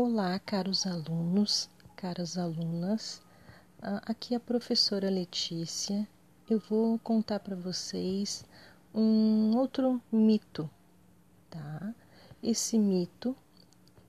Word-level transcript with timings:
Olá, 0.00 0.38
caros 0.38 0.86
alunos, 0.86 1.68
caras 1.96 2.38
alunas. 2.38 3.20
Ah, 3.82 4.00
aqui 4.06 4.32
é 4.32 4.36
a 4.36 4.40
professora 4.40 5.10
Letícia. 5.10 6.06
Eu 6.48 6.60
vou 6.60 7.00
contar 7.00 7.40
para 7.40 7.56
vocês 7.56 8.44
um 8.94 9.56
outro 9.56 10.00
mito, 10.12 10.70
tá? 11.50 11.92
Esse 12.40 12.78
mito, 12.78 13.34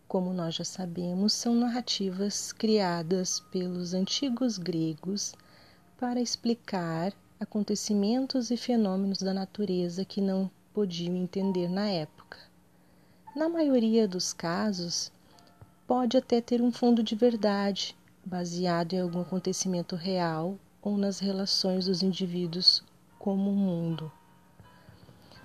como 0.08 0.32
nós 0.32 0.54
já 0.54 0.64
sabemos, 0.64 1.34
são 1.34 1.56
narrativas 1.56 2.52
criadas 2.54 3.40
pelos 3.52 3.96
antigos 3.96 4.60
gregos 4.60 5.34
para 5.98 6.22
explicar 6.22 7.14
acontecimentos 7.40 8.52
e 8.52 8.58
fenômenos 8.58 9.18
da 9.18 9.34
natureza 9.34 10.06
que 10.06 10.22
não 10.22 10.52
podiam 10.72 11.16
entender 11.16 11.68
na 11.68 11.90
época. 11.90 12.38
Na 13.36 13.50
maioria 13.50 14.08
dos 14.08 14.34
casos, 14.34 15.12
pode 15.90 16.16
até 16.16 16.40
ter 16.40 16.62
um 16.62 16.72
fundo 16.72 17.02
de 17.02 17.16
verdade, 17.16 17.98
baseado 18.24 18.94
em 18.94 19.02
algum 19.02 19.22
acontecimento 19.22 19.96
real 19.96 20.56
ou 20.84 20.96
nas 20.96 21.18
relações 21.18 21.86
dos 21.86 22.04
indivíduos 22.04 22.84
como 23.18 23.50
o 23.50 23.56
mundo. 23.56 24.12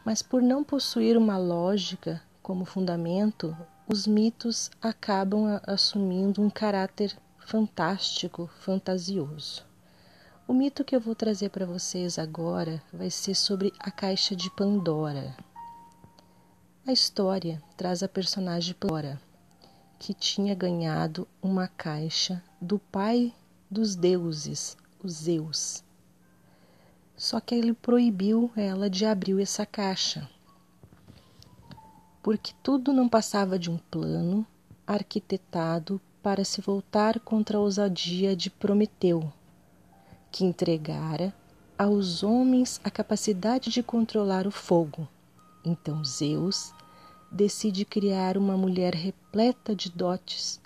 Mas 0.05 0.21
por 0.21 0.43
não 0.43 0.63
possuir 0.63 1.17
uma 1.17 1.39
lógica 1.39 2.23
como 2.43 2.67
fundamento, 2.67 3.57
os 3.89 4.07
mitos 4.07 4.71
acabam 4.83 5.59
assumindo 5.67 6.43
um 6.43 6.51
caráter 6.51 7.17
fantástico, 7.39 8.47
fantasioso. 8.61 9.65
O 10.47 10.53
mito 10.53 10.85
que 10.85 10.95
eu 10.95 11.01
vou 11.01 11.15
trazer 11.15 11.49
para 11.49 11.65
vocês 11.65 12.19
agora 12.19 12.83
vai 12.93 13.09
ser 13.09 13.35
sobre 13.35 13.73
a 13.79 13.91
caixa 13.91 14.37
de 14.37 14.51
Pandora. 14.51 15.35
A 16.87 16.93
história 16.93 17.63
traz 17.79 18.03
a 18.03 18.09
personagem 18.09 18.75
Pandora, 18.75 19.19
que 20.05 20.13
tinha 20.13 20.55
ganhado 20.55 21.27
uma 21.41 21.67
caixa 21.67 22.45
do 22.61 22.79
pai 22.79 23.33
dos 23.71 23.97
deuses, 23.97 24.77
o 25.03 25.09
Zeus. 25.09 25.83
Só 27.17 27.41
que 27.41 27.55
ele 27.55 27.73
proibiu 27.73 28.53
ela 28.55 28.91
de 28.91 29.07
abrir 29.07 29.41
essa 29.41 29.65
caixa, 29.65 30.29
porque 32.23 32.53
tudo 32.63 32.93
não 32.93 33.09
passava 33.09 33.59
de 33.59 33.71
um 33.71 33.79
plano 33.79 34.47
arquitetado 34.87 35.99
para 36.23 36.45
se 36.45 36.61
voltar 36.61 37.19
contra 37.21 37.57
a 37.57 37.61
ousadia 37.63 38.37
de 38.37 38.51
Prometeu, 38.51 39.33
que 40.31 40.45
entregara 40.45 41.35
aos 41.79 42.23
homens 42.23 42.79
a 42.85 42.91
capacidade 42.91 43.71
de 43.71 43.83
controlar 43.83 44.47
o 44.47 44.51
fogo. 44.51 45.09
Então 45.65 46.05
Zeus 46.05 46.75
decide 47.35 47.85
criar 47.85 48.39
uma 48.39 48.57
mulher 48.57 48.95
repleta 48.95 49.75
de 49.75 49.91
dotes, 49.91 50.61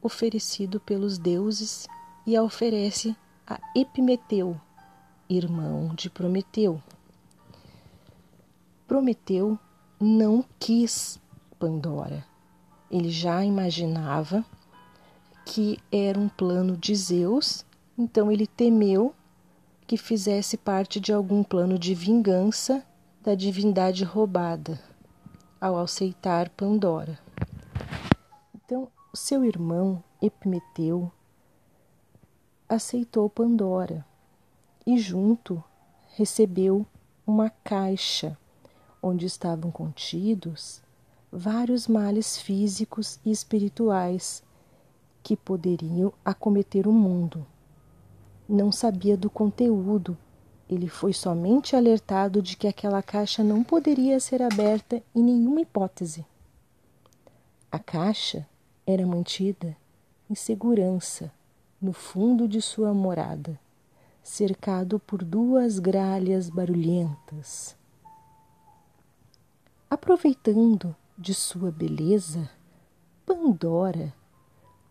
oferecido 0.00 0.78
pelos 0.78 1.18
deuses, 1.18 1.88
e 2.24 2.36
a 2.36 2.42
oferece 2.42 3.16
a 3.44 3.58
Epimeteu, 3.74 4.58
irmão 5.28 5.92
de 5.92 6.08
Prometeu. 6.08 6.80
Prometeu 8.86 9.58
não 10.00 10.44
quis 10.58 11.20
Pandora. 11.58 12.24
Ele 12.88 13.10
já 13.10 13.44
imaginava 13.44 14.44
que 15.44 15.78
era 15.90 16.18
um 16.18 16.28
plano 16.28 16.76
de 16.76 16.94
Zeus, 16.94 17.66
então 17.98 18.30
ele 18.30 18.46
temeu 18.46 19.12
que 19.84 19.96
fizesse 19.96 20.56
parte 20.56 21.00
de 21.00 21.12
algum 21.12 21.42
plano 21.42 21.76
de 21.76 21.92
vingança 21.92 22.86
da 23.20 23.34
divindade 23.34 24.04
roubada 24.04 24.93
ao 25.64 25.78
aceitar 25.78 26.50
Pandora. 26.50 27.18
Então, 28.54 28.86
seu 29.14 29.42
irmão 29.42 30.04
Epimeteu 30.20 31.10
aceitou 32.68 33.30
Pandora 33.30 34.04
e 34.86 34.98
junto 34.98 35.64
recebeu 36.16 36.84
uma 37.26 37.48
caixa 37.48 38.36
onde 39.02 39.24
estavam 39.24 39.70
contidos 39.70 40.82
vários 41.32 41.88
males 41.88 42.36
físicos 42.36 43.18
e 43.24 43.30
espirituais 43.30 44.42
que 45.22 45.34
poderiam 45.34 46.12
acometer 46.22 46.86
o 46.86 46.92
mundo. 46.92 47.46
Não 48.46 48.70
sabia 48.70 49.16
do 49.16 49.30
conteúdo 49.30 50.14
ele 50.68 50.88
foi 50.88 51.12
somente 51.12 51.76
alertado 51.76 52.40
de 52.40 52.56
que 52.56 52.66
aquela 52.66 53.02
caixa 53.02 53.44
não 53.44 53.62
poderia 53.62 54.18
ser 54.18 54.42
aberta 54.42 55.02
em 55.14 55.22
nenhuma 55.22 55.60
hipótese. 55.60 56.24
A 57.70 57.78
caixa 57.78 58.46
era 58.86 59.06
mantida 59.06 59.76
em 60.28 60.34
segurança 60.34 61.32
no 61.80 61.92
fundo 61.92 62.48
de 62.48 62.62
sua 62.62 62.94
morada, 62.94 63.58
cercado 64.22 64.98
por 64.98 65.22
duas 65.22 65.78
gralhas 65.78 66.48
barulhentas. 66.48 67.76
Aproveitando 69.90 70.96
de 71.16 71.34
sua 71.34 71.70
beleza, 71.70 72.50
Pandora 73.26 74.14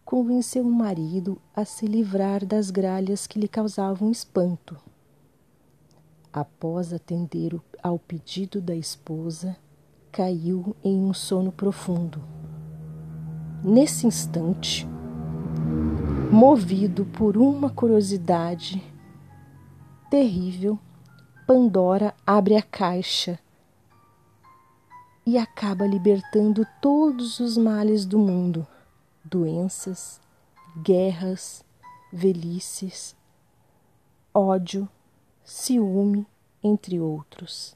convenceu 0.06 0.64
o 0.64 0.72
marido 0.72 1.42
a 1.56 1.66
se 1.66 1.88
livrar 1.88 2.46
das 2.46 2.70
gralhas 2.70 3.26
que 3.26 3.40
lhe 3.40 3.48
causavam 3.48 4.12
espanto. 4.12 4.78
Após 6.34 6.92
atender 6.92 7.56
ao 7.84 8.00
pedido 8.00 8.60
da 8.60 8.76
esposa, 8.76 9.56
caiu 10.12 10.76
em 10.84 11.00
um 11.00 11.14
sono 11.14 11.52
profundo. 11.52 12.24
Nesse 13.64 14.08
instante, 14.08 14.88
movido 16.32 17.06
por 17.06 17.38
uma 17.38 17.70
curiosidade 17.70 18.84
terrível, 20.10 20.80
Pandora 21.46 22.16
abre 22.26 22.56
a 22.56 22.64
caixa 22.64 23.38
e 25.24 25.38
acaba 25.38 25.86
libertando 25.86 26.66
todos 26.82 27.40
os 27.40 27.58
males 27.58 28.08
do 28.08 28.18
mundo: 28.18 28.66
doenças, 29.24 30.20
guerras, 30.82 31.64
velhices, 32.12 33.16
ódio, 34.34 34.90
ciúme, 35.44 36.26
entre 36.64 37.00
outros. 37.00 37.76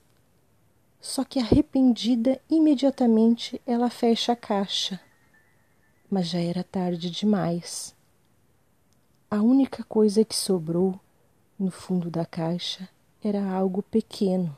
Só 0.99 1.23
que 1.23 1.39
arrependida, 1.39 2.41
imediatamente 2.49 3.61
ela 3.65 3.89
fecha 3.89 4.33
a 4.33 4.35
caixa. 4.35 4.99
Mas 6.09 6.27
já 6.27 6.39
era 6.39 6.63
tarde 6.63 7.09
demais. 7.09 7.95
A 9.29 9.41
única 9.41 9.83
coisa 9.83 10.23
que 10.23 10.35
sobrou 10.35 10.99
no 11.59 11.71
fundo 11.71 12.09
da 12.09 12.25
caixa 12.25 12.87
era 13.23 13.43
algo 13.43 13.81
pequeno 13.83 14.55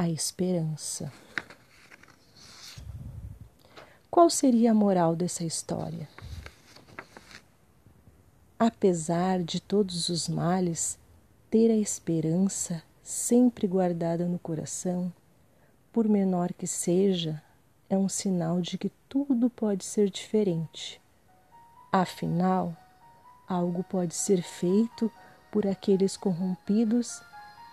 a 0.00 0.08
esperança. 0.08 1.12
Qual 4.10 4.30
seria 4.30 4.70
a 4.70 4.74
moral 4.74 5.14
dessa 5.14 5.44
história? 5.44 6.08
Apesar 8.58 9.42
de 9.42 9.60
todos 9.60 10.08
os 10.08 10.26
males, 10.26 10.98
ter 11.50 11.70
a 11.70 11.76
esperança 11.76 12.82
sempre 13.02 13.66
guardada 13.66 14.26
no 14.26 14.38
coração, 14.38 15.12
por 15.92 16.08
menor 16.08 16.52
que 16.52 16.66
seja, 16.66 17.42
é 17.88 17.98
um 17.98 18.08
sinal 18.08 18.60
de 18.60 18.78
que 18.78 18.90
tudo 19.08 19.50
pode 19.50 19.84
ser 19.84 20.08
diferente. 20.08 21.00
Afinal, 21.90 22.76
algo 23.48 23.82
pode 23.82 24.14
ser 24.14 24.42
feito 24.42 25.10
por 25.50 25.66
aqueles 25.66 26.16
corrompidos 26.16 27.20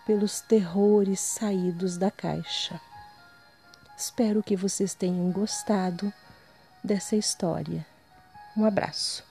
pelos 0.07 0.41
terrores 0.41 1.19
saídos 1.19 1.97
da 1.97 2.09
caixa. 2.09 2.81
Espero 3.95 4.41
que 4.41 4.55
vocês 4.55 4.95
tenham 4.95 5.31
gostado 5.31 6.11
dessa 6.83 7.15
história. 7.15 7.85
Um 8.55 8.65
abraço. 8.65 9.26